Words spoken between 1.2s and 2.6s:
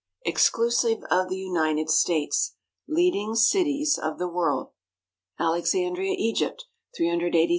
the United States)